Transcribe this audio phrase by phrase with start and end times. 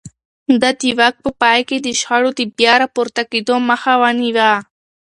[0.61, 4.51] ده د واک په پای کې د شخړو د بيا راپورته کېدو مخه ونيوه.